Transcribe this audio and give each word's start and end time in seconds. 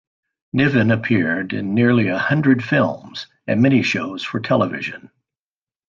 Niven 0.53 0.89
appeared 0.89 1.53
in 1.53 1.75
nearly 1.75 2.07
a 2.07 2.17
hundred 2.17 2.63
films, 2.63 3.27
and 3.45 3.61
many 3.61 3.83
shows 3.83 4.23
for 4.23 4.39
television. 4.39 5.11